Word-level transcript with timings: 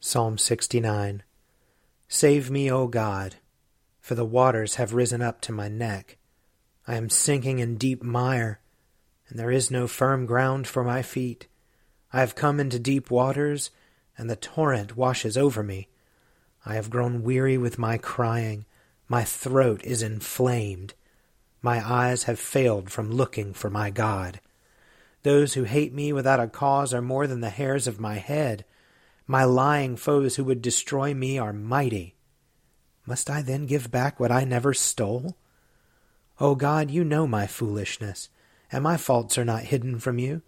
Psalm 0.00 0.38
69 0.38 1.24
Save 2.06 2.52
me, 2.52 2.70
O 2.70 2.86
God, 2.86 3.34
for 4.00 4.14
the 4.14 4.24
waters 4.24 4.76
have 4.76 4.94
risen 4.94 5.20
up 5.20 5.40
to 5.40 5.52
my 5.52 5.66
neck. 5.66 6.18
I 6.86 6.94
am 6.94 7.10
sinking 7.10 7.58
in 7.58 7.76
deep 7.76 8.04
mire, 8.04 8.60
and 9.28 9.36
there 9.36 9.50
is 9.50 9.72
no 9.72 9.88
firm 9.88 10.24
ground 10.24 10.68
for 10.68 10.84
my 10.84 11.02
feet. 11.02 11.48
I 12.12 12.20
have 12.20 12.36
come 12.36 12.60
into 12.60 12.78
deep 12.78 13.10
waters, 13.10 13.70
and 14.16 14.30
the 14.30 14.36
torrent 14.36 14.96
washes 14.96 15.36
over 15.36 15.64
me. 15.64 15.88
I 16.64 16.74
have 16.74 16.90
grown 16.90 17.24
weary 17.24 17.58
with 17.58 17.76
my 17.76 17.98
crying. 17.98 18.66
My 19.08 19.24
throat 19.24 19.82
is 19.82 20.00
inflamed. 20.00 20.94
My 21.60 21.84
eyes 21.84 22.22
have 22.22 22.38
failed 22.38 22.88
from 22.88 23.10
looking 23.10 23.52
for 23.52 23.68
my 23.68 23.90
God. 23.90 24.40
Those 25.24 25.54
who 25.54 25.64
hate 25.64 25.92
me 25.92 26.12
without 26.12 26.38
a 26.38 26.46
cause 26.46 26.94
are 26.94 27.02
more 27.02 27.26
than 27.26 27.40
the 27.40 27.50
hairs 27.50 27.88
of 27.88 27.98
my 27.98 28.14
head. 28.14 28.64
My 29.30 29.44
lying 29.44 29.96
foes 29.96 30.36
who 30.36 30.44
would 30.44 30.62
destroy 30.62 31.12
me 31.12 31.38
are 31.38 31.52
mighty. 31.52 32.14
Must 33.04 33.28
I 33.28 33.42
then 33.42 33.66
give 33.66 33.90
back 33.90 34.18
what 34.18 34.32
I 34.32 34.44
never 34.44 34.72
stole? 34.72 35.36
O 36.40 36.54
God, 36.54 36.90
you 36.90 37.04
know 37.04 37.26
my 37.26 37.46
foolishness, 37.46 38.30
and 38.72 38.82
my 38.82 38.96
faults 38.96 39.36
are 39.36 39.44
not 39.44 39.64
hidden 39.64 39.98
from 39.98 40.18
you. 40.18 40.40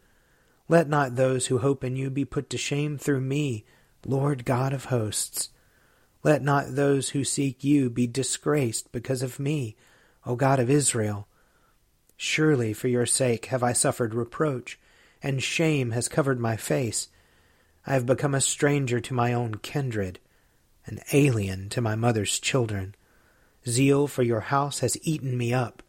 Let 0.66 0.88
not 0.88 1.16
those 1.16 1.48
who 1.48 1.58
hope 1.58 1.84
in 1.84 1.94
you 1.94 2.08
be 2.08 2.24
put 2.24 2.48
to 2.50 2.56
shame 2.56 2.96
through 2.96 3.20
me, 3.20 3.66
Lord 4.06 4.46
God 4.46 4.72
of 4.72 4.86
hosts. 4.86 5.50
Let 6.22 6.42
not 6.42 6.74
those 6.74 7.10
who 7.10 7.22
seek 7.22 7.62
you 7.62 7.90
be 7.90 8.06
disgraced 8.06 8.92
because 8.92 9.22
of 9.22 9.38
me, 9.38 9.76
O 10.24 10.36
God 10.36 10.58
of 10.58 10.70
Israel. 10.70 11.28
Surely 12.16 12.72
for 12.72 12.88
your 12.88 13.06
sake 13.06 13.46
have 13.46 13.62
I 13.62 13.74
suffered 13.74 14.14
reproach, 14.14 14.78
and 15.22 15.42
shame 15.42 15.90
has 15.90 16.08
covered 16.08 16.40
my 16.40 16.56
face. 16.56 17.08
I 17.86 17.94
have 17.94 18.06
become 18.06 18.34
a 18.34 18.40
stranger 18.40 19.00
to 19.00 19.14
my 19.14 19.32
own 19.32 19.56
kindred, 19.56 20.18
an 20.86 21.00
alien 21.12 21.68
to 21.70 21.80
my 21.80 21.96
mother's 21.96 22.38
children. 22.38 22.94
Zeal 23.66 24.06
for 24.06 24.22
your 24.22 24.40
house 24.40 24.80
has 24.80 24.98
eaten 25.02 25.36
me 25.36 25.52
up. 25.52 25.82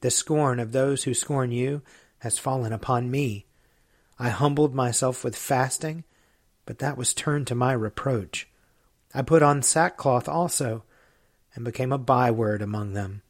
The 0.00 0.10
scorn 0.10 0.60
of 0.60 0.72
those 0.72 1.04
who 1.04 1.14
scorn 1.14 1.52
you 1.52 1.82
has 2.20 2.38
fallen 2.38 2.72
upon 2.72 3.10
me. 3.10 3.46
I 4.18 4.30
humbled 4.30 4.74
myself 4.74 5.24
with 5.24 5.36
fasting, 5.36 6.04
but 6.64 6.78
that 6.78 6.96
was 6.96 7.14
turned 7.14 7.46
to 7.48 7.54
my 7.54 7.72
reproach. 7.72 8.48
I 9.14 9.22
put 9.22 9.42
on 9.42 9.62
sackcloth 9.62 10.28
also, 10.28 10.84
and 11.54 11.64
became 11.64 11.92
a 11.92 11.98
byword 11.98 12.60
among 12.60 12.92
them. 12.92 13.22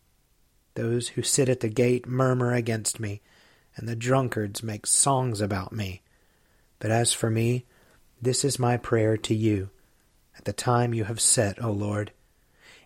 Those 0.74 1.08
who 1.08 1.22
sit 1.22 1.48
at 1.48 1.60
the 1.60 1.68
gate 1.68 2.06
murmur 2.06 2.52
against 2.52 2.98
me, 2.98 3.22
and 3.76 3.88
the 3.88 3.96
drunkards 3.96 4.62
make 4.62 4.86
songs 4.86 5.40
about 5.40 5.72
me. 5.72 6.02
But 6.78 6.90
as 6.90 7.12
for 7.12 7.30
me, 7.30 7.66
this 8.26 8.44
is 8.44 8.58
my 8.58 8.76
prayer 8.76 9.16
to 9.16 9.32
you, 9.36 9.70
at 10.36 10.44
the 10.46 10.52
time 10.52 10.92
you 10.92 11.04
have 11.04 11.20
set, 11.20 11.62
O 11.62 11.70
Lord. 11.70 12.10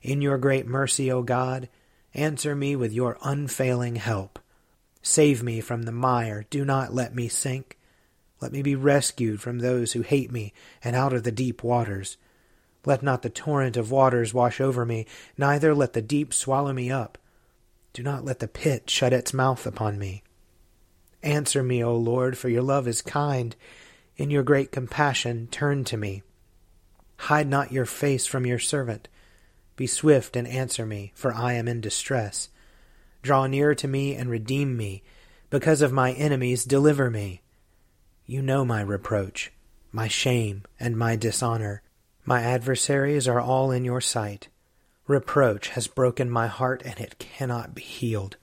In 0.03 0.21
your 0.21 0.37
great 0.37 0.67
mercy, 0.67 1.11
O 1.11 1.23
God, 1.23 1.71
answer 2.13 2.55
me 2.55 2.77
with 2.77 2.93
your 2.93 3.17
unfailing 3.23 3.97
help. 3.97 4.39
Save 5.01 5.43
me 5.43 5.63
from 5.63 5.85
the 5.85 5.93
mire, 5.93 6.45
do 6.51 6.63
not 6.63 6.93
let 6.93 7.15
me 7.15 7.27
sink. 7.27 7.79
Let 8.43 8.53
me 8.53 8.61
be 8.61 8.75
rescued 8.75 9.41
from 9.41 9.61
those 9.61 9.93
who 9.93 10.03
hate 10.03 10.31
me 10.31 10.53
and 10.85 10.95
out 10.95 11.15
of 11.15 11.23
the 11.23 11.33
deep 11.33 11.63
waters. 11.63 12.19
Let 12.85 13.03
not 13.03 13.23
the 13.23 13.31
torrent 13.31 13.79
of 13.79 13.91
waters 13.91 14.35
wash 14.35 14.61
over 14.61 14.85
me, 14.85 15.07
neither 15.39 15.75
let 15.75 15.95
the 15.95 16.03
deep 16.03 16.35
swallow 16.35 16.75
me 16.75 16.91
up. 16.91 17.17
Do 17.95 18.03
not 18.03 18.27
let 18.27 18.41
the 18.41 18.47
pit 18.49 18.91
shut 18.91 19.15
its 19.15 19.33
mouth 19.33 19.67
upon 19.67 19.99
me. 19.99 20.23
Answer 21.23 21.63
me, 21.63 21.83
O 21.83 21.97
Lord, 21.97 22.37
for 22.37 22.51
your 22.51 22.63
love 22.63 22.87
is 22.87 23.01
kind. 23.01 23.57
In 24.21 24.29
your 24.29 24.43
great 24.43 24.71
compassion, 24.71 25.49
turn 25.51 25.83
to 25.85 25.97
me. 25.97 26.23
Hide 27.17 27.49
not 27.49 27.73
your 27.73 27.87
face 27.87 28.27
from 28.27 28.45
your 28.45 28.59
servant. 28.59 29.09
Be 29.77 29.87
swift 29.87 30.37
and 30.37 30.47
answer 30.47 30.85
me, 30.85 31.13
for 31.15 31.33
I 31.33 31.55
am 31.55 31.67
in 31.67 31.81
distress. 31.81 32.51
Draw 33.23 33.47
near 33.47 33.75
to 33.75 33.89
me 33.89 34.15
and 34.15 34.29
redeem 34.29 34.77
me. 34.77 35.03
Because 35.49 35.81
of 35.81 35.91
my 35.91 36.13
enemies, 36.13 36.67
deliver 36.67 37.11
me. 37.11 37.41
You 38.27 38.43
know 38.43 38.63
my 38.63 38.83
reproach, 38.83 39.53
my 39.91 40.07
shame, 40.07 40.65
and 40.79 40.99
my 40.99 41.17
dishonor. 41.17 41.81
My 42.27 42.43
adversaries 42.43 43.27
are 43.27 43.41
all 43.41 43.71
in 43.71 43.87
your 43.87 44.03
sight. 44.03 44.49
Reproach 45.07 45.71
has 45.71 45.87
broken 45.87 46.29
my 46.29 46.47
heart, 46.47 46.83
and 46.85 47.01
it 47.01 47.19
cannot 47.19 47.75
be 47.75 47.81
healed. 47.81 48.37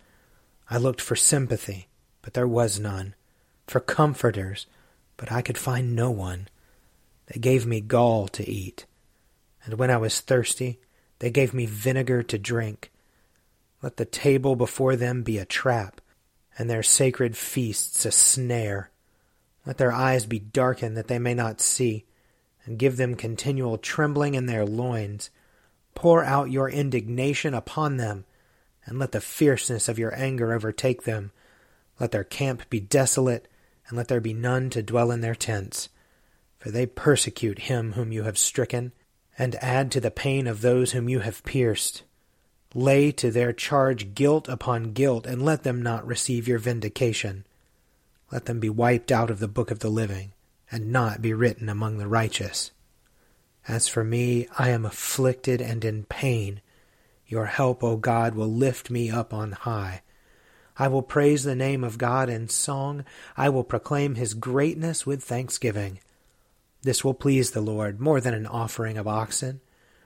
I 0.72 0.80
looked 0.80 1.02
for 1.02 1.16
sympathy, 1.16 1.88
but 2.24 2.34
there 2.34 2.48
was 2.48 2.80
none, 2.80 3.14
for 3.68 3.80
comforters, 3.80 4.66
but 5.18 5.32
I 5.32 5.42
could 5.42 5.58
find 5.58 5.96
no 5.96 6.12
one. 6.12 6.48
They 7.28 7.40
gave 7.40 7.66
me 7.66 7.82
gall 7.82 8.28
to 8.30 8.50
eat, 8.50 8.86
and 9.66 9.74
when 9.74 9.92
I 9.92 9.98
was 9.98 10.22
thirsty, 10.22 10.80
they 11.20 11.30
gave 11.30 11.54
me 11.54 11.66
vinegar 11.66 12.24
to 12.24 12.38
drink. 12.38 12.92
Let 13.82 13.98
the 13.98 14.06
table 14.06 14.56
before 14.56 14.96
them 14.96 15.24
be 15.24 15.38
a 15.38 15.46
trap, 15.46 16.00
and 16.58 16.70
their 16.70 16.84
sacred 16.84 17.36
feasts 17.36 18.06
a 18.06 18.12
snare. 18.12 18.92
Let 19.66 19.78
their 19.78 19.92
eyes 19.92 20.26
be 20.26 20.40
darkened 20.40 20.96
that 20.96 21.08
they 21.08 21.20
may 21.20 21.34
not 21.34 21.60
see, 21.60 22.06
and 22.66 22.80
give 22.80 22.98
them 22.98 23.16
continual 23.16 23.78
trembling 23.78 24.36
in 24.36 24.46
their 24.46 24.66
loins. 24.66 25.30
Pour 25.96 26.24
out 26.24 26.52
your 26.52 26.70
indignation 26.70 27.54
upon 27.54 27.98
them, 27.98 28.26
and 28.86 29.00
let 29.00 29.12
the 29.12 29.22
fierceness 29.22 29.90
of 29.90 30.00
your 30.00 30.16
anger 30.16 30.54
overtake 30.54 31.04
them. 31.04 31.32
Let 32.00 32.12
their 32.12 32.24
camp 32.24 32.70
be 32.70 32.80
desolate, 32.80 33.48
and 33.88 33.98
let 33.98 34.08
there 34.08 34.20
be 34.20 34.34
none 34.34 34.70
to 34.72 34.84
dwell 34.84 35.12
in 35.12 35.22
their 35.22 35.36
tents. 35.36 35.90
For 36.58 36.72
they 36.72 36.86
persecute 36.86 37.60
him 37.60 37.94
whom 37.94 38.12
you 38.12 38.24
have 38.24 38.38
stricken, 38.38 38.92
and 39.38 39.56
add 39.56 39.92
to 39.92 40.02
the 40.02 40.12
pain 40.12 40.48
of 40.48 40.62
those 40.62 40.92
whom 40.92 41.08
you 41.08 41.20
have 41.20 41.44
pierced. 41.44 42.04
Lay 42.74 43.12
to 43.14 43.32
their 43.32 43.54
charge 43.54 44.14
guilt 44.14 44.48
upon 44.50 44.94
guilt, 44.94 45.26
and 45.26 45.44
let 45.44 45.64
them 45.64 45.82
not 45.82 46.06
receive 46.06 46.48
your 46.48 46.60
vindication. 46.60 47.46
Let 48.32 48.46
them 48.46 48.60
be 48.60 48.70
wiped 48.70 49.12
out 49.12 49.30
of 49.30 49.40
the 49.40 49.48
book 49.48 49.72
of 49.72 49.80
the 49.80 49.90
living, 49.90 50.34
and 50.72 50.92
not 50.92 51.22
be 51.22 51.34
written 51.34 51.70
among 51.70 51.98
the 51.98 52.08
righteous. 52.08 52.72
As 53.68 53.88
for 53.88 54.04
me, 54.04 54.48
I 54.58 54.70
am 54.70 54.86
afflicted 54.86 55.62
and 55.62 55.86
in 55.86 56.04
pain. 56.06 56.62
Your 57.26 57.46
help, 57.46 57.84
O 57.84 57.98
God, 57.98 58.36
will 58.36 58.52
lift 58.52 58.90
me 58.90 59.10
up 59.10 59.34
on 59.34 59.52
high. 59.52 60.02
I 60.80 60.88
will 60.88 61.02
praise 61.02 61.44
the 61.44 61.56
name 61.56 61.84
of 61.84 61.98
God 61.98 62.30
in 62.30 62.50
song. 62.50 63.04
I 63.36 63.50
will 63.50 63.64
proclaim 63.64 64.16
his 64.16 64.34
greatness 64.34 65.06
with 65.06 65.24
thanksgiving. 65.24 66.00
This 66.84 67.04
will 67.04 67.16
please 67.16 67.52
the 67.52 67.62
Lord 67.62 68.00
more 68.00 68.22
than 68.22 68.34
an 68.34 68.46
offering 68.46 68.98
of 68.98 69.08
oxen, 69.08 69.62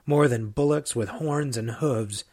more 0.06 0.28
than 0.28 0.50
bullocks 0.50 0.96
with 0.96 1.10
horns 1.10 1.58
and 1.58 1.72
hoofs. 1.72 2.24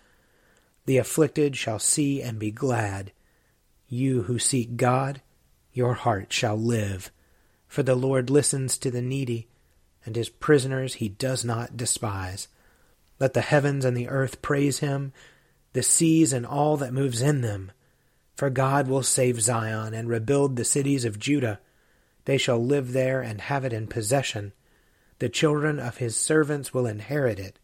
The 0.87 0.99
afflicted 0.99 1.57
shall 1.57 1.79
see 1.79 2.23
and 2.23 2.39
be 2.39 2.51
glad. 2.51 3.13
You 3.89 4.23
who 4.23 4.39
seek 4.39 4.77
God, 4.77 5.21
your 5.73 5.95
heart 5.95 6.33
shall 6.33 6.57
live. 6.57 7.11
For 7.67 7.83
the 7.83 7.95
Lord 7.95 8.31
listens 8.31 8.79
to 8.79 8.91
the 8.91 9.03
needy, 9.03 9.49
and 10.07 10.15
his 10.17 10.29
prisoners 10.29 10.95
he 10.95 11.09
does 11.09 11.45
not 11.45 11.77
despise. 11.77 12.49
Let 13.19 13.35
the 13.35 13.41
heavens 13.41 13.85
and 13.85 13.97
the 13.97 14.09
earth 14.09 14.41
praise 14.41 14.79
him, 14.79 15.13
the 15.73 15.83
seas 15.83 16.33
and 16.33 16.47
all 16.47 16.77
that 16.79 16.95
moves 16.95 17.21
in 17.21 17.41
them. 17.41 17.73
For 18.39 18.49
God 18.49 18.89
will 18.89 19.03
save 19.03 19.43
Zion 19.43 19.93
and 19.93 20.09
rebuild 20.09 20.57
the 20.57 20.65
cities 20.65 21.05
of 21.05 21.19
Judah. 21.19 21.61
They 22.25 22.39
shall 22.39 22.65
live 22.65 22.93
there 22.93 23.21
and 23.21 23.43
have 23.43 23.67
it 23.67 23.75
in 23.75 23.87
possession. 23.87 24.55
The 25.19 25.29
children 25.29 25.79
of 25.79 25.99
his 25.99 26.17
servants 26.17 26.73
will 26.73 26.87
inherit 26.87 27.39
it 27.39 27.59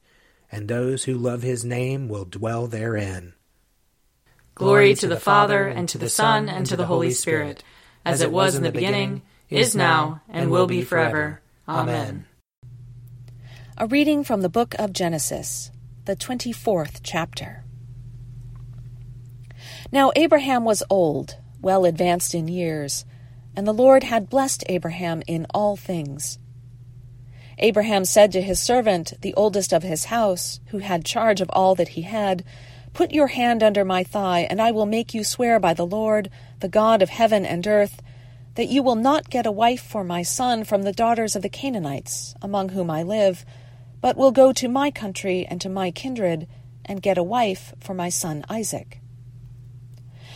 and 0.54 0.68
those 0.68 1.02
who 1.02 1.14
love 1.14 1.42
his 1.42 1.64
name 1.64 2.08
will 2.08 2.24
dwell 2.24 2.68
therein. 2.68 3.34
Glory 4.54 4.94
to 4.94 5.08
the 5.08 5.18
Father, 5.18 5.66
and 5.66 5.88
to 5.88 5.98
the 5.98 6.08
Son, 6.08 6.48
and 6.48 6.64
to 6.66 6.76
the 6.76 6.86
Holy 6.86 7.10
Spirit, 7.10 7.64
as 8.04 8.20
it 8.20 8.30
was 8.30 8.54
in 8.54 8.62
the 8.62 8.70
beginning, 8.70 9.22
is 9.50 9.74
now, 9.74 10.22
and 10.28 10.52
will 10.52 10.68
be 10.68 10.82
forever. 10.82 11.40
Amen. 11.68 12.26
A 13.76 13.88
reading 13.88 14.22
from 14.22 14.42
the 14.42 14.48
book 14.48 14.76
of 14.78 14.92
Genesis, 14.92 15.72
the 16.04 16.14
24th 16.14 17.00
chapter. 17.02 17.63
Now 19.92 20.12
Abraham 20.16 20.64
was 20.64 20.82
old, 20.90 21.36
well 21.60 21.84
advanced 21.84 22.34
in 22.34 22.48
years, 22.48 23.04
and 23.56 23.66
the 23.66 23.72
Lord 23.72 24.02
had 24.02 24.30
blessed 24.30 24.64
Abraham 24.68 25.22
in 25.26 25.46
all 25.54 25.76
things. 25.76 26.38
Abraham 27.58 28.04
said 28.04 28.32
to 28.32 28.42
his 28.42 28.60
servant, 28.60 29.14
the 29.20 29.34
oldest 29.34 29.72
of 29.72 29.82
his 29.82 30.06
house, 30.06 30.60
who 30.68 30.78
had 30.78 31.04
charge 31.04 31.40
of 31.40 31.50
all 31.50 31.74
that 31.76 31.88
he 31.88 32.02
had, 32.02 32.44
Put 32.92 33.12
your 33.12 33.28
hand 33.28 33.62
under 33.62 33.84
my 33.84 34.04
thigh, 34.04 34.46
and 34.50 34.60
I 34.60 34.70
will 34.70 34.86
make 34.86 35.14
you 35.14 35.24
swear 35.24 35.58
by 35.58 35.74
the 35.74 35.86
Lord, 35.86 36.30
the 36.60 36.68
God 36.68 37.02
of 37.02 37.10
heaven 37.10 37.44
and 37.44 37.66
earth, 37.66 38.00
that 38.54 38.68
you 38.68 38.82
will 38.82 38.94
not 38.94 39.30
get 39.30 39.46
a 39.46 39.52
wife 39.52 39.82
for 39.82 40.04
my 40.04 40.22
son 40.22 40.64
from 40.64 40.82
the 40.82 40.92
daughters 40.92 41.34
of 41.34 41.42
the 41.42 41.48
Canaanites, 41.48 42.34
among 42.40 42.70
whom 42.70 42.90
I 42.90 43.02
live, 43.02 43.44
but 44.00 44.16
will 44.16 44.30
go 44.30 44.52
to 44.52 44.68
my 44.68 44.90
country 44.90 45.44
and 45.46 45.60
to 45.60 45.68
my 45.68 45.90
kindred, 45.90 46.46
and 46.84 47.02
get 47.02 47.18
a 47.18 47.22
wife 47.22 47.74
for 47.80 47.94
my 47.94 48.08
son 48.08 48.44
Isaac. 48.48 49.00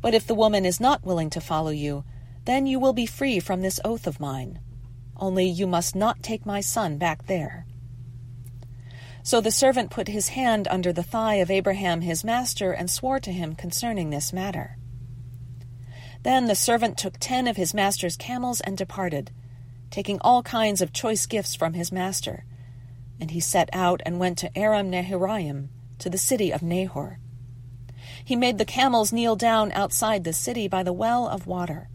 But 0.00 0.14
if 0.14 0.26
the 0.26 0.34
woman 0.34 0.64
is 0.64 0.80
not 0.80 1.04
willing 1.04 1.30
to 1.30 1.40
follow 1.40 1.70
you, 1.70 2.04
then 2.44 2.66
you 2.66 2.78
will 2.78 2.92
be 2.92 3.06
free 3.06 3.40
from 3.40 3.62
this 3.62 3.80
oath 3.84 4.06
of 4.06 4.20
mine 4.20 4.60
only 5.18 5.46
you 5.46 5.66
must 5.66 5.94
not 5.94 6.22
take 6.22 6.46
my 6.46 6.60
son 6.60 6.96
back 6.96 7.26
there. 7.26 7.66
So 9.22 9.40
the 9.40 9.50
servant 9.50 9.90
put 9.90 10.08
his 10.08 10.28
hand 10.28 10.68
under 10.70 10.92
the 10.92 11.02
thigh 11.02 11.34
of 11.34 11.50
Abraham 11.50 12.00
his 12.00 12.24
master 12.24 12.72
and 12.72 12.90
swore 12.90 13.20
to 13.20 13.32
him 13.32 13.54
concerning 13.54 14.10
this 14.10 14.32
matter. 14.32 14.78
Then 16.22 16.46
the 16.46 16.54
servant 16.54 16.96
took 16.96 17.18
ten 17.18 17.46
of 17.46 17.56
his 17.56 17.74
master's 17.74 18.16
camels 18.16 18.60
and 18.60 18.76
departed, 18.76 19.30
taking 19.90 20.18
all 20.20 20.42
kinds 20.42 20.80
of 20.80 20.92
choice 20.92 21.26
gifts 21.26 21.54
from 21.54 21.74
his 21.74 21.92
master. 21.92 22.44
And 23.20 23.30
he 23.30 23.40
set 23.40 23.68
out 23.72 24.00
and 24.06 24.18
went 24.18 24.38
to 24.38 24.58
Aram 24.58 24.90
Naharaim, 24.90 25.68
to 25.98 26.08
the 26.08 26.18
city 26.18 26.52
of 26.52 26.62
Nahor. 26.62 27.18
He 28.24 28.36
made 28.36 28.58
the 28.58 28.64
camels 28.64 29.12
kneel 29.12 29.36
down 29.36 29.72
outside 29.72 30.24
the 30.24 30.32
city 30.32 30.68
by 30.68 30.82
the 30.82 30.92
well 30.92 31.28
of 31.28 31.46
water. 31.46 31.88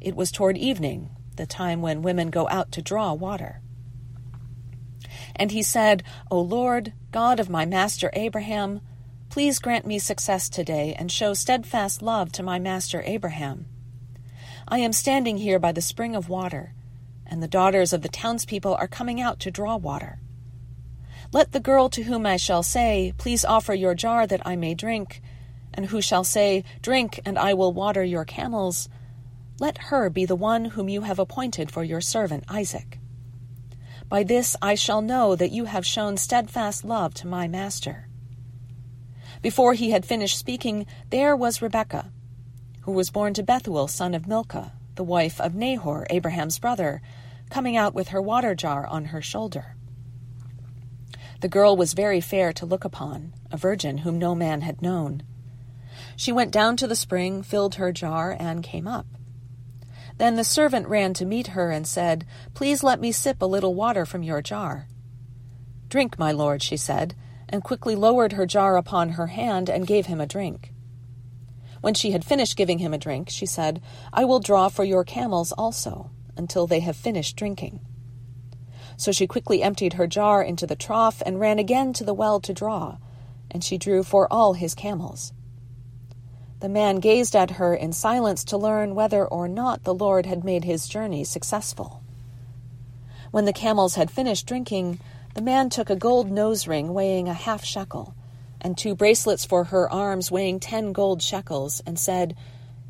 It 0.00 0.16
was 0.16 0.32
toward 0.32 0.56
evening 0.56 1.10
the 1.36 1.46
time 1.46 1.82
when 1.82 2.02
women 2.02 2.30
go 2.30 2.48
out 2.48 2.72
to 2.72 2.82
draw 2.82 3.12
water. 3.12 3.60
And 5.34 5.50
he 5.50 5.62
said, 5.62 6.02
O 6.30 6.40
Lord, 6.40 6.92
God 7.10 7.40
of 7.40 7.48
my 7.48 7.64
master 7.64 8.10
Abraham, 8.12 8.80
please 9.28 9.58
grant 9.58 9.86
me 9.86 9.98
success 9.98 10.48
today 10.48 10.94
and 10.98 11.10
show 11.10 11.34
steadfast 11.34 12.02
love 12.02 12.32
to 12.32 12.42
my 12.42 12.58
master 12.58 13.02
Abraham. 13.06 13.66
I 14.68 14.78
am 14.78 14.92
standing 14.92 15.38
here 15.38 15.58
by 15.58 15.72
the 15.72 15.80
spring 15.80 16.14
of 16.14 16.28
water, 16.28 16.74
and 17.26 17.42
the 17.42 17.48
daughters 17.48 17.92
of 17.92 18.02
the 18.02 18.08
townspeople 18.08 18.74
are 18.74 18.88
coming 18.88 19.20
out 19.20 19.40
to 19.40 19.50
draw 19.50 19.76
water. 19.76 20.18
Let 21.32 21.52
the 21.52 21.60
girl 21.60 21.88
to 21.90 22.02
whom 22.02 22.26
I 22.26 22.36
shall 22.36 22.62
say, 22.62 23.14
Please 23.16 23.44
offer 23.44 23.74
your 23.74 23.94
jar 23.94 24.26
that 24.26 24.46
I 24.46 24.54
may 24.54 24.74
drink, 24.74 25.22
and 25.74 25.86
who 25.86 26.00
shall 26.00 26.24
say, 26.24 26.64
Drink, 26.80 27.20
and 27.24 27.38
I 27.38 27.54
will 27.54 27.72
water 27.72 28.04
your 28.04 28.24
camels, 28.24 28.88
let 29.58 29.78
her 29.78 30.10
be 30.10 30.24
the 30.24 30.36
one 30.36 30.66
whom 30.66 30.88
you 30.88 31.02
have 31.02 31.18
appointed 31.18 31.70
for 31.70 31.84
your 31.84 32.00
servant 32.00 32.44
Isaac. 32.48 32.98
By 34.08 34.24
this 34.24 34.56
I 34.60 34.74
shall 34.74 35.00
know 35.00 35.36
that 35.36 35.52
you 35.52 35.66
have 35.66 35.86
shown 35.86 36.16
steadfast 36.16 36.84
love 36.84 37.14
to 37.14 37.26
my 37.26 37.48
master. 37.48 38.08
Before 39.40 39.74
he 39.74 39.90
had 39.90 40.04
finished 40.04 40.38
speaking, 40.38 40.86
there 41.10 41.34
was 41.34 41.62
Rebekah, 41.62 42.10
who 42.82 42.92
was 42.92 43.10
born 43.10 43.34
to 43.34 43.42
Bethuel, 43.42 43.88
son 43.88 44.14
of 44.14 44.26
Milcah, 44.26 44.72
the 44.96 45.04
wife 45.04 45.40
of 45.40 45.54
Nahor, 45.54 46.06
Abraham's 46.10 46.58
brother, 46.58 47.00
coming 47.50 47.76
out 47.76 47.94
with 47.94 48.08
her 48.08 48.20
water 48.20 48.54
jar 48.54 48.86
on 48.86 49.06
her 49.06 49.22
shoulder. 49.22 49.76
The 51.40 51.48
girl 51.48 51.76
was 51.76 51.92
very 51.92 52.20
fair 52.20 52.52
to 52.52 52.66
look 52.66 52.84
upon, 52.84 53.32
a 53.50 53.56
virgin 53.56 53.98
whom 53.98 54.18
no 54.18 54.34
man 54.34 54.60
had 54.60 54.80
known. 54.80 55.22
She 56.22 56.30
went 56.30 56.52
down 56.52 56.76
to 56.76 56.86
the 56.86 56.94
spring, 56.94 57.42
filled 57.42 57.74
her 57.74 57.90
jar, 57.90 58.36
and 58.38 58.62
came 58.62 58.86
up. 58.86 59.06
Then 60.18 60.36
the 60.36 60.44
servant 60.44 60.86
ran 60.86 61.14
to 61.14 61.26
meet 61.26 61.48
her 61.48 61.72
and 61.72 61.84
said, 61.84 62.24
Please 62.54 62.84
let 62.84 63.00
me 63.00 63.10
sip 63.10 63.42
a 63.42 63.44
little 63.44 63.74
water 63.74 64.06
from 64.06 64.22
your 64.22 64.40
jar. 64.40 64.86
Drink, 65.88 66.20
my 66.20 66.30
lord, 66.30 66.62
she 66.62 66.76
said, 66.76 67.16
and 67.48 67.64
quickly 67.64 67.96
lowered 67.96 68.34
her 68.34 68.46
jar 68.46 68.76
upon 68.76 69.08
her 69.08 69.26
hand 69.26 69.68
and 69.68 69.84
gave 69.84 70.06
him 70.06 70.20
a 70.20 70.26
drink. 70.28 70.72
When 71.80 71.92
she 71.92 72.12
had 72.12 72.24
finished 72.24 72.56
giving 72.56 72.78
him 72.78 72.94
a 72.94 72.98
drink, 72.98 73.28
she 73.28 73.44
said, 73.44 73.82
I 74.12 74.24
will 74.24 74.38
draw 74.38 74.68
for 74.68 74.84
your 74.84 75.02
camels 75.02 75.50
also, 75.50 76.12
until 76.36 76.68
they 76.68 76.78
have 76.78 76.94
finished 76.94 77.34
drinking. 77.34 77.80
So 78.96 79.10
she 79.10 79.26
quickly 79.26 79.60
emptied 79.60 79.94
her 79.94 80.06
jar 80.06 80.40
into 80.40 80.68
the 80.68 80.76
trough 80.76 81.20
and 81.26 81.40
ran 81.40 81.58
again 81.58 81.92
to 81.94 82.04
the 82.04 82.14
well 82.14 82.38
to 82.38 82.54
draw, 82.54 82.98
and 83.50 83.64
she 83.64 83.76
drew 83.76 84.04
for 84.04 84.32
all 84.32 84.52
his 84.52 84.76
camels. 84.76 85.32
The 86.62 86.68
man 86.68 87.00
gazed 87.00 87.34
at 87.34 87.58
her 87.58 87.74
in 87.74 87.92
silence 87.92 88.44
to 88.44 88.56
learn 88.56 88.94
whether 88.94 89.26
or 89.26 89.48
not 89.48 89.82
the 89.82 89.92
Lord 89.92 90.26
had 90.26 90.44
made 90.44 90.62
his 90.62 90.86
journey 90.86 91.24
successful. 91.24 92.04
When 93.32 93.46
the 93.46 93.52
camels 93.52 93.96
had 93.96 94.12
finished 94.12 94.46
drinking, 94.46 95.00
the 95.34 95.42
man 95.42 95.70
took 95.70 95.90
a 95.90 95.96
gold 95.96 96.30
nose 96.30 96.68
ring 96.68 96.94
weighing 96.94 97.28
a 97.28 97.34
half 97.34 97.64
shekel, 97.64 98.14
and 98.60 98.78
two 98.78 98.94
bracelets 98.94 99.44
for 99.44 99.64
her 99.64 99.90
arms 99.90 100.30
weighing 100.30 100.60
ten 100.60 100.92
gold 100.92 101.20
shekels, 101.20 101.82
and 101.84 101.98
said, 101.98 102.36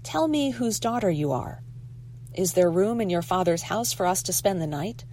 Tell 0.02 0.28
me 0.28 0.50
whose 0.50 0.78
daughter 0.78 1.10
you 1.10 1.32
are. 1.32 1.62
Is 2.34 2.52
there 2.52 2.70
room 2.70 3.00
in 3.00 3.08
your 3.08 3.22
father's 3.22 3.62
house 3.62 3.94
for 3.94 4.04
us 4.04 4.22
to 4.24 4.34
spend 4.34 4.60
the 4.60 4.66
night? 4.66 5.06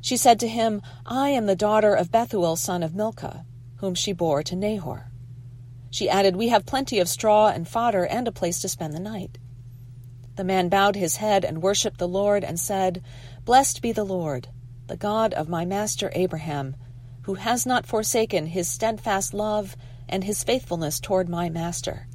She 0.00 0.16
said 0.16 0.38
to 0.38 0.48
him, 0.48 0.80
I 1.04 1.30
am 1.30 1.46
the 1.46 1.56
daughter 1.56 1.92
of 1.92 2.12
Bethuel, 2.12 2.54
son 2.54 2.84
of 2.84 2.94
Milcah, 2.94 3.44
whom 3.78 3.96
she 3.96 4.12
bore 4.12 4.44
to 4.44 4.54
Nahor. 4.54 5.10
She 5.94 6.10
added, 6.10 6.34
We 6.34 6.48
have 6.48 6.66
plenty 6.66 6.98
of 6.98 7.08
straw 7.08 7.50
and 7.50 7.68
fodder 7.68 8.04
and 8.04 8.26
a 8.26 8.32
place 8.32 8.58
to 8.62 8.68
spend 8.68 8.94
the 8.94 8.98
night. 8.98 9.38
The 10.34 10.42
man 10.42 10.68
bowed 10.68 10.96
his 10.96 11.18
head 11.18 11.44
and 11.44 11.62
worshipped 11.62 11.98
the 11.98 12.08
Lord 12.08 12.42
and 12.42 12.58
said, 12.58 13.00
Blessed 13.44 13.80
be 13.80 13.92
the 13.92 14.02
Lord, 14.02 14.48
the 14.88 14.96
God 14.96 15.32
of 15.34 15.48
my 15.48 15.64
master 15.64 16.10
Abraham, 16.16 16.74
who 17.22 17.34
has 17.34 17.64
not 17.64 17.86
forsaken 17.86 18.46
his 18.46 18.68
steadfast 18.68 19.32
love 19.32 19.76
and 20.08 20.24
his 20.24 20.42
faithfulness 20.42 20.98
toward 20.98 21.28
my 21.28 21.48
master. 21.48 22.08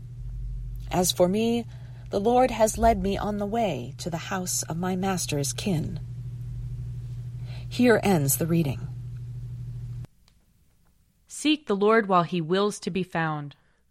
As 0.92 1.14
for 1.14 1.30
me, 1.30 1.64
the 2.10 2.20
Lord 2.20 2.52
has 2.52 2.78
led 2.78 3.02
me 3.02 3.18
on 3.18 3.38
the 3.38 3.46
way 3.46 3.94
to 4.00 4.10
the 4.10 4.18
house 4.18 4.62
of 4.64 4.76
my 4.76 4.98
master's 4.98 5.54
kin. 5.54 6.02
Here 7.70 8.02
ends 8.04 8.36
the 8.36 8.46
reading. 8.46 8.90
Seek 11.30 11.68
the 11.68 11.78
Lord 11.78 12.10
while 12.10 12.24
he 12.24 12.42
wills 12.42 12.78
to 12.82 12.92
be 12.92 13.04
found. 13.04 13.56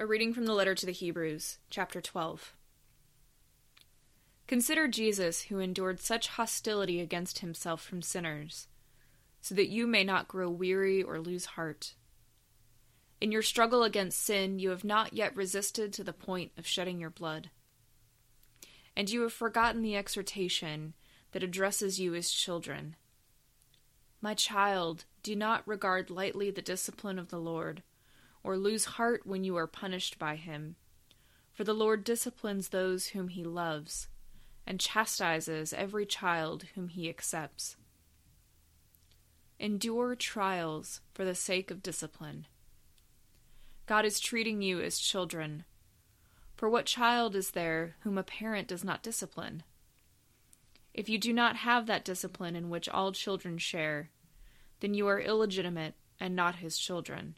A 0.00 0.06
reading 0.06 0.34
from 0.34 0.44
the 0.44 0.54
letter 0.54 0.74
to 0.74 0.86
the 0.86 0.92
Hebrews, 0.92 1.58
chapter 1.70 2.00
12. 2.00 2.56
Consider 4.48 4.88
Jesus, 4.88 5.42
who 5.42 5.60
endured 5.60 6.00
such 6.00 6.26
hostility 6.30 7.00
against 7.00 7.38
himself 7.38 7.80
from 7.80 8.02
sinners, 8.02 8.66
so 9.40 9.54
that 9.54 9.68
you 9.68 9.86
may 9.86 10.02
not 10.02 10.26
grow 10.26 10.50
weary 10.50 11.00
or 11.00 11.20
lose 11.20 11.44
heart. 11.44 11.94
In 13.20 13.30
your 13.30 13.40
struggle 13.40 13.84
against 13.84 14.20
sin, 14.20 14.58
you 14.58 14.70
have 14.70 14.82
not 14.82 15.12
yet 15.12 15.36
resisted 15.36 15.92
to 15.92 16.02
the 16.02 16.12
point 16.12 16.50
of 16.58 16.66
shedding 16.66 16.98
your 16.98 17.10
blood. 17.10 17.50
And 18.96 19.08
you 19.08 19.22
have 19.22 19.32
forgotten 19.32 19.82
the 19.82 19.96
exhortation 19.96 20.94
that 21.30 21.44
addresses 21.44 22.00
you 22.00 22.16
as 22.16 22.32
children. 22.32 22.96
My 24.20 24.34
child, 24.34 25.04
do 25.22 25.36
not 25.36 25.68
regard 25.68 26.10
lightly 26.10 26.50
the 26.50 26.62
discipline 26.62 27.20
of 27.20 27.28
the 27.28 27.38
Lord, 27.38 27.84
or 28.44 28.56
lose 28.56 28.84
heart 28.84 29.26
when 29.26 29.42
you 29.42 29.56
are 29.56 29.66
punished 29.66 30.18
by 30.18 30.36
him. 30.36 30.76
For 31.52 31.64
the 31.64 31.74
Lord 31.74 32.04
disciplines 32.04 32.68
those 32.68 33.08
whom 33.08 33.28
he 33.28 33.42
loves, 33.42 34.08
and 34.66 34.78
chastises 34.78 35.72
every 35.72 36.04
child 36.06 36.66
whom 36.74 36.88
he 36.88 37.08
accepts. 37.08 37.76
Endure 39.58 40.14
trials 40.14 41.00
for 41.14 41.24
the 41.24 41.34
sake 41.34 41.70
of 41.70 41.82
discipline. 41.82 42.46
God 43.86 44.04
is 44.04 44.20
treating 44.20 44.62
you 44.62 44.80
as 44.80 44.98
children. 44.98 45.64
For 46.56 46.68
what 46.68 46.86
child 46.86 47.34
is 47.34 47.52
there 47.52 47.96
whom 48.00 48.18
a 48.18 48.22
parent 48.22 48.68
does 48.68 48.84
not 48.84 49.02
discipline? 49.02 49.62
If 50.92 51.08
you 51.08 51.18
do 51.18 51.32
not 51.32 51.56
have 51.56 51.86
that 51.86 52.04
discipline 52.04 52.56
in 52.56 52.70
which 52.70 52.88
all 52.88 53.12
children 53.12 53.58
share, 53.58 54.10
then 54.80 54.94
you 54.94 55.06
are 55.06 55.20
illegitimate 55.20 55.94
and 56.20 56.36
not 56.36 56.56
his 56.56 56.78
children. 56.78 57.36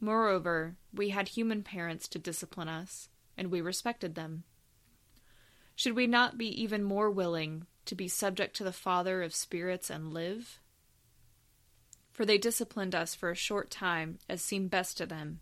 Moreover, 0.00 0.76
we 0.92 1.10
had 1.10 1.28
human 1.28 1.62
parents 1.62 2.08
to 2.08 2.18
discipline 2.18 2.68
us, 2.68 3.08
and 3.36 3.50
we 3.50 3.60
respected 3.60 4.14
them. 4.14 4.44
Should 5.74 5.96
we 5.96 6.06
not 6.06 6.38
be 6.38 6.48
even 6.62 6.82
more 6.82 7.10
willing 7.10 7.66
to 7.86 7.94
be 7.94 8.08
subject 8.08 8.56
to 8.56 8.64
the 8.64 8.72
Father 8.72 9.22
of 9.22 9.34
spirits 9.34 9.90
and 9.90 10.12
live? 10.12 10.60
for 12.16 12.24
they 12.24 12.38
disciplined 12.38 12.94
us 12.94 13.14
for 13.14 13.30
a 13.30 13.34
short 13.34 13.70
time 13.70 14.18
as 14.26 14.40
seemed 14.40 14.70
best 14.70 14.96
to 14.96 15.04
them. 15.04 15.40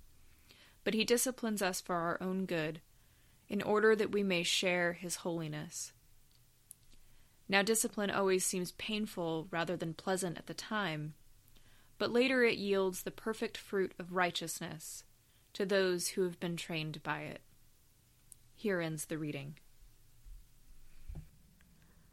But 0.83 0.95
he 0.95 1.05
disciplines 1.05 1.63
us 1.63 1.81
for 1.81 1.95
our 1.95 2.21
own 2.21 2.47
good, 2.47 2.81
in 3.49 3.63
order 3.63 3.95
that 3.95 4.11
we 4.11 4.25
may 4.25 4.43
share 4.43 4.95
his 4.95 5.17
holiness. 5.17 5.93
Now, 7.49 7.63
discipline 7.63 8.11
always 8.11 8.45
seems 8.45 8.73
painful 8.73 9.47
rather 9.53 9.77
than 9.77 9.95
pleasant 9.95 10.37
at 10.37 10.49
the 10.49 10.55
time, 10.55 11.15
but 11.99 12.11
later 12.11 12.45
it 12.45 12.59
yields 12.59 13.03
the 13.03 13.11
perfect 13.11 13.57
fruit 13.57 13.93
of 13.99 14.13
righteousness 14.13 15.05
to 15.53 15.65
those 15.65 16.09
who 16.09 16.23
have 16.23 16.41
been 16.41 16.57
trained 16.57 17.03
by 17.03 17.21
it. 17.21 17.41
Here 18.55 18.81
ends 18.81 19.07
the 19.07 19.19
reading. 19.19 19.57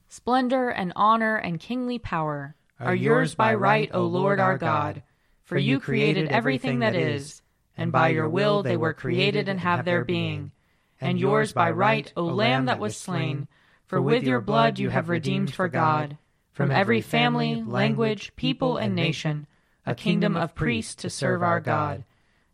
Splendor 0.08 0.70
and 0.70 0.92
honor 0.96 1.38
and 1.38 1.60
kingly 1.60 1.98
power 1.98 2.56
are 2.80 2.96
yours 2.96 3.36
by 3.36 3.54
right, 3.54 3.90
O 3.94 4.06
Lord 4.06 4.40
our 4.40 4.58
God, 4.58 5.04
for 5.44 5.58
you 5.58 5.80
created 5.80 6.28
everything 6.30 6.80
that 6.80 6.96
is, 6.96 7.42
and 7.78 7.92
by 7.92 8.10
your 8.10 8.28
will 8.28 8.64
they 8.64 8.76
were 8.76 8.94
created 8.94 9.48
and 9.48 9.60
have 9.60 9.86
their 9.86 10.04
being. 10.04 10.52
And 11.00 11.20
yours 11.20 11.54
by 11.54 11.72
right, 11.72 12.12
O 12.18 12.26
Lamb 12.26 12.66
that 12.66 12.80
was 12.80 12.98
slain, 12.98 13.48
for 13.86 14.02
with 14.02 14.24
your 14.24 14.42
blood 14.42 14.80
you 14.80 14.90
have 14.90 15.10
redeemed 15.10 15.54
for 15.54 15.68
God, 15.68 16.18
from 16.52 16.72
every 16.72 17.02
family, 17.02 17.64
language, 17.64 18.36
people, 18.36 18.78
and 18.78 18.94
nation, 18.94 19.48
a 19.86 19.96
kingdom 19.96 20.36
of 20.36 20.56
priests 20.56 20.96
to 20.96 21.10
serve 21.10 21.42
our 21.42 21.60
God. 21.60 22.04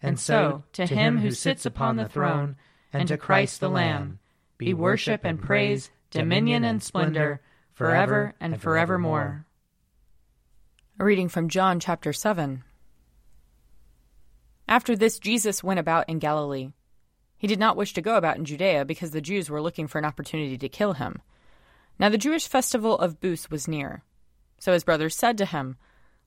And 0.01 0.19
so, 0.19 0.63
to 0.73 0.85
him 0.85 1.17
who 1.17 1.31
sits 1.31 1.65
upon 1.65 1.95
the 1.95 2.07
throne, 2.07 2.55
and 2.93 3.07
to 3.07 3.17
Christ 3.17 3.59
the 3.59 3.69
Lamb, 3.69 4.19
be 4.57 4.73
worship 4.73 5.21
and 5.23 5.41
praise, 5.41 5.89
dominion 6.11 6.63
and 6.63 6.81
splendor, 6.81 7.41
forever 7.73 8.33
and 8.39 8.61
forevermore. 8.61 9.45
A 10.99 11.03
reading 11.03 11.29
from 11.29 11.49
John 11.49 11.79
chapter 11.79 12.13
7. 12.13 12.63
After 14.67 14.95
this, 14.95 15.19
Jesus 15.19 15.63
went 15.63 15.79
about 15.79 16.09
in 16.09 16.19
Galilee. 16.19 16.71
He 17.37 17.47
did 17.47 17.59
not 17.59 17.77
wish 17.77 17.93
to 17.93 18.01
go 18.01 18.15
about 18.15 18.37
in 18.37 18.45
Judea 18.45 18.85
because 18.85 19.11
the 19.11 19.21
Jews 19.21 19.49
were 19.49 19.61
looking 19.61 19.87
for 19.87 19.99
an 19.99 20.05
opportunity 20.05 20.57
to 20.57 20.69
kill 20.69 20.93
him. 20.93 21.21
Now 21.99 22.09
the 22.09 22.17
Jewish 22.17 22.47
festival 22.47 22.97
of 22.97 23.19
Booths 23.19 23.49
was 23.49 23.67
near. 23.67 24.03
So 24.59 24.73
his 24.73 24.83
brothers 24.83 25.15
said 25.15 25.37
to 25.37 25.45
him, 25.45 25.77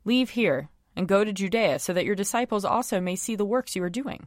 Leave 0.05 0.31
here 0.31 0.69
and 0.97 1.09
go 1.09 1.25
to 1.25 1.33
Judea 1.33 1.79
so 1.79 1.93
that 1.93 2.05
your 2.05 2.15
disciples 2.15 2.65
also 2.65 3.01
may 3.01 3.17
see 3.17 3.37
the 3.37 3.45
works 3.45 3.77
you 3.77 3.83
are 3.83 3.91
doing. 3.91 4.27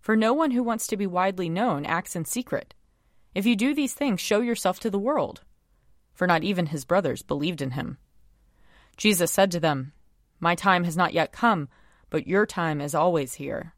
For 0.00 0.16
no 0.16 0.32
one 0.32 0.50
who 0.50 0.62
wants 0.62 0.86
to 0.88 0.96
be 0.96 1.06
widely 1.06 1.48
known 1.48 1.86
acts 1.86 2.14
in 2.14 2.24
secret. 2.24 2.74
If 3.34 3.46
you 3.46 3.56
do 3.56 3.74
these 3.74 3.94
things, 3.94 4.20
show 4.20 4.40
yourself 4.40 4.78
to 4.80 4.90
the 4.90 4.98
world. 4.98 5.40
For 6.12 6.26
not 6.26 6.44
even 6.44 6.66
his 6.66 6.84
brothers 6.84 7.22
believed 7.22 7.60
in 7.60 7.72
him. 7.72 7.98
Jesus 8.96 9.32
said 9.32 9.50
to 9.52 9.60
them, 9.60 9.92
My 10.38 10.54
time 10.54 10.84
has 10.84 10.96
not 10.96 11.14
yet 11.14 11.32
come, 11.32 11.68
but 12.10 12.26
your 12.26 12.46
time 12.46 12.80
is 12.80 12.94
always 12.94 13.34
here. 13.34 13.74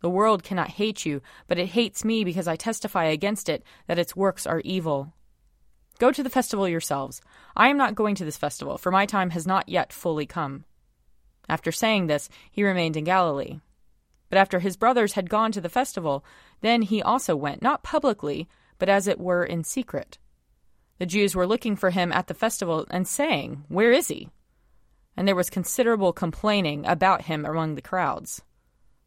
The 0.00 0.10
world 0.10 0.42
cannot 0.42 0.68
hate 0.68 1.04
you, 1.06 1.22
but 1.46 1.58
it 1.58 1.66
hates 1.66 2.04
me 2.04 2.24
because 2.24 2.48
I 2.48 2.56
testify 2.56 3.04
against 3.04 3.48
it 3.48 3.62
that 3.86 3.98
its 3.98 4.16
works 4.16 4.46
are 4.46 4.60
evil. 4.60 5.14
Go 5.98 6.10
to 6.10 6.22
the 6.22 6.30
festival 6.30 6.68
yourselves. 6.68 7.20
I 7.54 7.68
am 7.68 7.76
not 7.76 7.94
going 7.94 8.14
to 8.16 8.24
this 8.24 8.38
festival, 8.38 8.78
for 8.78 8.90
my 8.90 9.04
time 9.04 9.30
has 9.30 9.46
not 9.46 9.68
yet 9.68 9.92
fully 9.92 10.26
come. 10.26 10.64
After 11.50 11.72
saying 11.72 12.06
this, 12.06 12.28
he 12.50 12.62
remained 12.62 12.96
in 12.96 13.02
Galilee. 13.02 13.58
But 14.28 14.38
after 14.38 14.60
his 14.60 14.76
brothers 14.76 15.14
had 15.14 15.28
gone 15.28 15.50
to 15.52 15.60
the 15.60 15.68
festival, 15.68 16.24
then 16.60 16.82
he 16.82 17.02
also 17.02 17.34
went, 17.34 17.60
not 17.60 17.82
publicly, 17.82 18.48
but 18.78 18.88
as 18.88 19.08
it 19.08 19.18
were 19.18 19.44
in 19.44 19.64
secret. 19.64 20.18
The 20.98 21.06
Jews 21.06 21.34
were 21.34 21.48
looking 21.48 21.74
for 21.74 21.90
him 21.90 22.12
at 22.12 22.28
the 22.28 22.34
festival 22.34 22.86
and 22.90 23.08
saying, 23.08 23.64
Where 23.68 23.90
is 23.90 24.08
he? 24.08 24.30
and 25.16 25.26
there 25.26 25.34
was 25.34 25.50
considerable 25.50 26.12
complaining 26.12 26.86
about 26.86 27.22
him 27.22 27.44
among 27.44 27.74
the 27.74 27.82
crowds. 27.82 28.42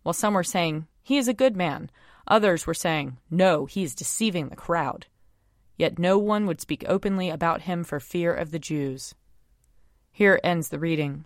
While 0.04 0.14
some 0.14 0.34
were 0.34 0.44
saying, 0.44 0.88
He 1.02 1.18
is 1.18 1.30
a 1.30 1.34
good 1.34 1.56
man, 1.56 1.90
others 2.28 2.68
were 2.68 2.74
saying, 2.74 3.18
No, 3.32 3.66
he 3.66 3.84
is 3.84 3.96
deceiving 3.96 4.50
the 4.50 4.56
crowd. 4.56 5.08
Yet 5.78 5.98
no 5.98 6.18
one 6.18 6.46
would 6.46 6.62
speak 6.62 6.84
openly 6.88 7.30
about 7.30 7.62
him 7.62 7.84
for 7.84 8.00
fear 8.00 8.34
of 8.34 8.52
the 8.52 8.60
Jews. 8.60 9.16
Here 10.12 10.40
ends 10.44 10.70
the 10.70 10.78
reading. 10.78 11.26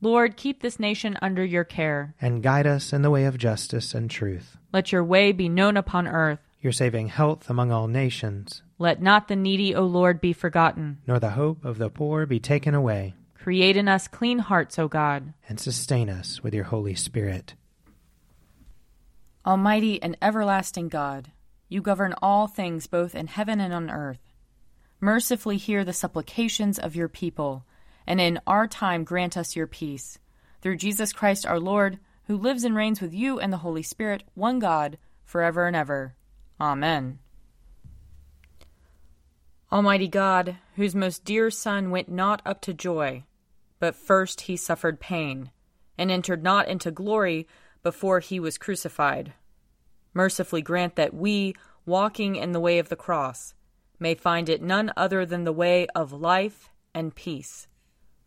Lord, 0.00 0.36
keep 0.36 0.62
this 0.62 0.78
nation 0.78 1.18
under 1.20 1.44
your 1.44 1.64
care. 1.64 2.14
And 2.20 2.42
guide 2.42 2.66
us 2.66 2.92
in 2.92 3.02
the 3.02 3.10
way 3.10 3.24
of 3.24 3.36
justice 3.36 3.94
and 3.94 4.08
truth. 4.08 4.56
Let 4.72 4.92
your 4.92 5.02
way 5.02 5.32
be 5.32 5.48
known 5.48 5.76
upon 5.76 6.06
earth. 6.06 6.38
Your 6.60 6.72
saving 6.72 7.08
health 7.08 7.50
among 7.50 7.72
all 7.72 7.88
nations. 7.88 8.62
Let 8.78 9.02
not 9.02 9.26
the 9.26 9.36
needy, 9.36 9.74
O 9.74 9.82
Lord, 9.82 10.20
be 10.20 10.32
forgotten. 10.32 10.98
Nor 11.06 11.18
the 11.18 11.30
hope 11.30 11.64
of 11.64 11.78
the 11.78 11.90
poor 11.90 12.26
be 12.26 12.38
taken 12.38 12.74
away. 12.74 13.14
Create 13.34 13.76
in 13.76 13.88
us 13.88 14.06
clean 14.06 14.38
hearts, 14.38 14.78
O 14.78 14.86
God. 14.86 15.32
And 15.48 15.58
sustain 15.58 16.08
us 16.08 16.42
with 16.42 16.54
your 16.54 16.64
Holy 16.64 16.94
Spirit. 16.94 17.54
Almighty 19.44 20.00
and 20.02 20.16
everlasting 20.20 20.88
God, 20.88 21.32
you 21.68 21.80
govern 21.80 22.14
all 22.20 22.46
things 22.46 22.86
both 22.86 23.14
in 23.14 23.26
heaven 23.26 23.60
and 23.60 23.72
on 23.72 23.90
earth. 23.90 24.20
Mercifully 25.00 25.56
hear 25.56 25.84
the 25.84 25.92
supplications 25.92 26.78
of 26.78 26.94
your 26.94 27.08
people, 27.08 27.64
and 28.08 28.22
in 28.22 28.40
our 28.46 28.66
time 28.66 29.04
grant 29.04 29.36
us 29.36 29.54
your 29.54 29.66
peace. 29.66 30.18
Through 30.62 30.78
Jesus 30.78 31.12
Christ 31.12 31.44
our 31.44 31.60
Lord, 31.60 31.98
who 32.26 32.38
lives 32.38 32.64
and 32.64 32.74
reigns 32.74 33.02
with 33.02 33.12
you 33.12 33.38
and 33.38 33.52
the 33.52 33.58
Holy 33.58 33.82
Spirit, 33.82 34.24
one 34.34 34.58
God, 34.58 34.96
forever 35.24 35.66
and 35.66 35.76
ever. 35.76 36.14
Amen. 36.58 37.18
Almighty 39.70 40.08
God, 40.08 40.56
whose 40.76 40.94
most 40.94 41.26
dear 41.26 41.50
Son 41.50 41.90
went 41.90 42.08
not 42.08 42.40
up 42.46 42.62
to 42.62 42.72
joy, 42.72 43.24
but 43.78 43.94
first 43.94 44.42
he 44.42 44.56
suffered 44.56 44.98
pain, 45.00 45.50
and 45.98 46.10
entered 46.10 46.42
not 46.42 46.66
into 46.66 46.90
glory 46.90 47.46
before 47.82 48.20
he 48.20 48.40
was 48.40 48.56
crucified. 48.56 49.34
Mercifully 50.14 50.62
grant 50.62 50.96
that 50.96 51.12
we, 51.12 51.54
walking 51.84 52.36
in 52.36 52.52
the 52.52 52.60
way 52.60 52.78
of 52.78 52.88
the 52.88 52.96
cross, 52.96 53.52
may 54.00 54.14
find 54.14 54.48
it 54.48 54.62
none 54.62 54.90
other 54.96 55.26
than 55.26 55.44
the 55.44 55.52
way 55.52 55.86
of 55.94 56.10
life 56.10 56.70
and 56.94 57.14
peace. 57.14 57.68